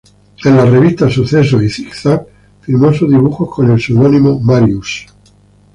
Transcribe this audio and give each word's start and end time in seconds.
En 0.45 0.57
las 0.57 0.67
revistas 0.67 1.13
"Sucesos" 1.13 1.61
y 1.61 1.69
Zig-Zag 1.69 2.25
firmó 2.61 2.91
sus 2.91 3.07
dibujos 3.07 3.53
con 3.53 3.69
el 3.69 3.79
seudónimo 3.79 4.39
""Marius"". 4.39 5.05